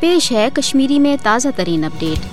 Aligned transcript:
پیش 0.00 0.32
ہے 0.32 0.48
کشمیری 0.54 0.98
میں 0.98 1.16
تازہ 1.22 1.48
ترین 1.56 1.84
اپڈیٹ۔ 1.84 2.26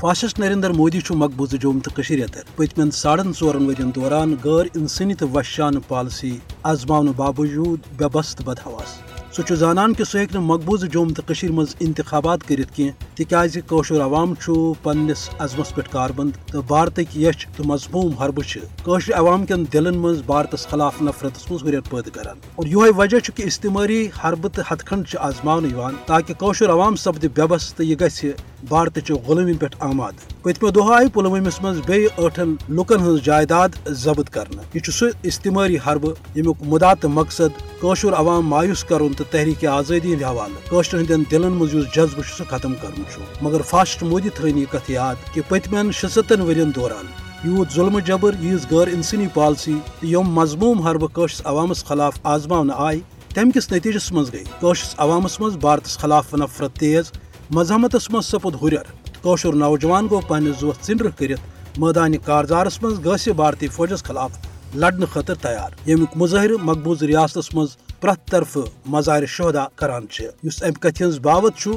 فاسسٹ 0.00 0.38
نریندر 0.38 0.70
مودی 0.70 0.98
مقبوضہ 1.10 1.56
جوم 1.56 1.78
تو 1.80 1.90
اتر 1.98 2.42
پتم 2.56 2.90
ساڑن 2.90 3.32
ورن 3.40 3.66
ورین 3.66 3.90
دوران 3.94 4.34
غیر 4.44 4.66
انسانی 4.74 5.14
تو 5.14 5.28
وشان 5.28 5.80
پالسی 5.80 6.38
آزما 6.62 7.00
باوجود 7.16 7.80
بے 7.96 8.08
بست 8.12 8.42
بدہواس 8.42 9.13
سہ 9.36 9.54
زانان 9.54 9.94
کہ 9.94 10.04
سہ 10.04 10.34
ہوں 10.34 10.42
مقبوضہ 10.42 10.86
جوم 10.86 11.08
تو 11.08 11.22
مز 11.52 11.74
انتخابات 11.80 12.42
کرت 12.48 12.74
کی 12.76 12.90
تاز 13.24 13.56
قشر 13.66 14.00
عوام 14.00 14.34
پنس 14.82 15.28
عزمس 15.38 15.74
پہ 15.74 15.80
کاربند 15.90 16.36
تو 16.52 16.62
بھارتک 16.62 17.16
یچھ 17.16 17.46
تو 17.56 17.64
مضموم 17.64 18.12
حربہ 18.12 18.42
عوام 19.14 19.46
کن 19.46 19.64
دلن 19.72 19.98
مز 19.98 20.22
بھارتس 20.26 20.66
خلاف 20.66 21.02
نفرتس 21.02 21.50
مز 21.50 21.64
ہر 21.64 21.80
پید 21.80 22.14
کران 22.14 22.46
اور 22.54 22.66
یہ 22.66 22.96
وجہ 22.96 23.18
کہ 23.36 23.46
استعماری 23.46 24.06
حربہ 24.24 24.48
تو 24.48 24.62
ہتھ 24.70 24.84
کھنڈ 24.84 25.16
آزمان 25.20 25.94
تاکہ 26.06 26.34
کوشر 26.34 26.70
عوام 26.70 26.96
سپد 26.96 27.24
بے 27.34 27.46
بس 27.46 27.74
تو 27.74 27.82
یہ 27.82 27.96
گھر 28.00 28.08
بھارت 28.68 28.98
چہ 29.06 29.12
غلومی 29.26 29.52
پہ 29.52 29.66
آماد۔ 29.80 30.12
پتمو 30.42 30.70
دہ 30.70 30.92
آئی 30.94 31.08
پلوامس 31.08 31.60
مز 31.62 31.78
بیٹھن 31.86 32.54
لکن 32.68 33.00
ہز 33.00 33.20
جائیداد 33.24 33.68
ضبط 34.02 34.30
کرنا 34.30 34.62
یہ 34.74 34.90
سہ 34.90 35.04
استعماری 35.22 35.76
حربہ 35.86 36.12
یمیک 36.34 36.62
مدا 36.66 36.92
تو 36.94 37.08
مقصد 37.08 37.60
کوشر 37.80 38.12
عوام 38.12 38.46
مایوس 38.46 38.84
کرن 38.84 39.12
تو 39.12 39.24
تحریک 39.30 39.64
آزادی 39.64 40.12
ہند 40.14 40.22
حوالہ۔ 40.22 40.68
کوشر 40.70 40.98
ہند 40.98 41.30
دلن 41.30 41.52
مز 41.52 41.74
جذبہ 41.94 42.22
سہ 42.36 42.42
ختم 42.50 42.74
کرن 42.82 43.02
مگر 43.42 43.62
فاسٹ 43.62 44.02
مودی 44.02 44.28
تھن 44.28 44.58
یہ 44.58 44.72
کت 44.72 44.90
یاد 44.90 45.34
کہ 45.34 45.40
پتمین 45.48 45.90
شستن 45.92 46.40
ورین 46.40 46.70
دوران 46.74 47.06
یوت 47.44 47.72
ظلم 47.74 47.98
جبر 47.98 48.42
یس 48.42 48.66
غیر 48.70 48.88
انسانی 48.92 49.26
پالسی 49.34 49.74
یم 50.02 50.32
مضموم 50.34 50.78
حربہ 50.78 51.06
کوشس 51.06 51.40
عوامس 51.44 51.84
خلاف 51.84 52.18
آزما 52.22 52.62
آئی 52.76 53.00
تم 53.34 53.50
کس 53.50 53.72
نتیجس 53.72 54.10
مز 54.12 54.32
گئی۔ 54.32 54.44
کوشس 54.60 54.94
عوامس 54.98 55.40
مز 55.40 55.56
بھارتس 55.56 55.98
خلاف 55.98 56.34
نفرت 56.34 56.76
تیز 56.76 57.10
مزاحمتس 57.50 58.10
من 58.10 58.22
سپد 58.22 58.54
ہوشر 59.24 59.52
نوجوان 59.52 60.06
گو 60.10 60.20
پنہ 60.28 60.48
زوت 60.60 60.86
ژنڈر 60.86 61.08
کرت 61.08 61.78
میدان 61.78 62.16
کارزارس 62.18 62.82
من 62.82 62.92
گھس 63.04 63.28
بھارتی 63.36 63.68
فوجس 63.68 64.02
خلاف 64.04 64.30
لڑنے 64.74 65.06
خاطر 65.12 65.34
تیار۔ 65.34 65.70
یمیک 65.86 66.16
مظاہر 66.16 66.50
مقبوض 66.62 67.02
ریاستس 67.02 67.54
مز 67.54 67.76
پرت 68.04 68.26
طرف 68.28 68.56
مظاہر 68.86 69.24
شہدا 69.26 69.64
کران 69.74 70.06
اس 70.42 70.62
ام 70.62 70.72
کت 70.72 71.02
باوت 71.22 71.68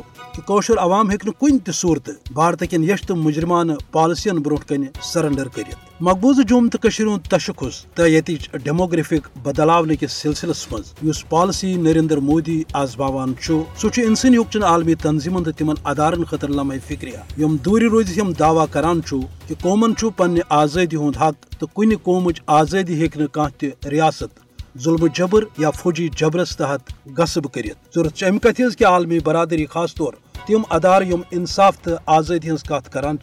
کوشر 0.46 0.78
عوام 0.78 1.10
ہیکہ 1.10 1.32
کن 1.40 1.58
تہ 1.60 1.86
بھارت 2.34 2.64
کن 2.72 2.84
یش 2.84 3.02
تو 3.02 3.16
مجرمانہ 3.16 3.74
پالسین 3.92 4.38
برو 4.38 4.56
کن 4.68 4.84
سرنڈر 5.04 5.48
کرت 5.48 6.02
مقبوضہ 6.02 6.42
جوم 6.42 6.68
تو 6.68 6.90
تشخص 7.30 7.80
تو 7.96 8.08
یتچ 8.08 8.48
ڈیموگرافک 8.64 9.30
بدلاو 9.44 9.86
کس 10.00 10.14
سلسلس 10.14 10.66
مز 10.72 10.92
اس 11.02 11.24
پالسی 11.30 11.74
نریندر 11.76 12.18
مودی 12.22 12.62
آزماوان 12.74 13.34
سہ 13.42 14.00
انسانی 14.00 14.38
حقچن 14.38 14.64
عالمی 14.64 14.96
تنظیمن 14.96 15.44
تو 15.44 15.52
تمن 15.52 15.80
ادارن 15.84 16.24
خاطر 16.24 16.50
لمحہ 16.50 16.78
فکریہ 16.88 17.22
یم 17.38 17.56
دور 17.66 17.82
روز 17.92 18.12
ہم 18.20 18.32
دعوی 18.40 18.66
کران 18.72 19.02
کہ 19.48 19.56
قومن 19.62 19.94
پنہ 20.18 20.44
آزادی 20.56 20.98
ہند 20.98 21.18
حق 21.18 21.60
تو 21.60 21.68
کن 21.68 21.96
قومچ 22.04 22.42
آزادی 22.48 23.02
ہیکہ 23.02 23.28
کھانا 23.28 23.90
ریاست 23.90 24.47
ظلم 24.84 25.08
جبر 25.08 25.44
یا 25.58 25.72
فوجی 25.72 26.08
جبرس 26.10 26.56
تحت 26.58 26.92
غصب 27.18 27.52
کرت 27.54 27.96
ضرورت 27.96 28.24
ام 28.24 28.38
کت 28.40 28.62
کہ 28.78 28.86
عالمی 28.86 29.20
برادری 29.20 29.66
خاص 29.66 29.96
طور 29.96 30.14
تم 30.48 30.62
ادار 30.70 31.02
یم 31.02 31.22
انصاف 31.32 31.78
تو 31.84 31.96
آزادی 32.06 32.52
ہز 32.52 32.64
کت 32.64 32.92
کران 32.94 33.18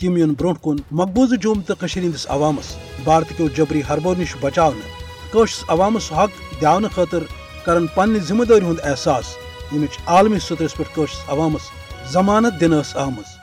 تم 0.00 0.16
یون 0.16 0.34
برو 0.38 0.54
کن 0.54 0.76
مقبوضہ 0.90 1.34
جوم 1.34 1.60
تو 1.66 1.74
ہندس 1.96 2.26
عوامس، 2.28 2.74
بھارت 3.04 3.36
کیو 3.36 3.48
جبری 3.56 3.82
حربو 3.90 4.14
نش 4.18 4.34
بچاؤنس 4.40 5.64
عوامس 5.68 6.12
حق 6.12 6.60
دیا 6.60 6.78
خاطر 6.94 7.24
کرن 7.64 7.86
پنہ 7.94 8.18
ذمہ 8.28 8.44
داری 8.44 8.66
ہند 8.66 8.80
احساس 8.82 9.34
یمچ 9.72 9.98
عالمی 10.06 10.38
سطرس 10.38 10.76
پہ 10.76 11.04
عوامس 11.28 11.70
ضمانت 12.12 12.60
دن 12.60 12.74
آمت 12.74 13.37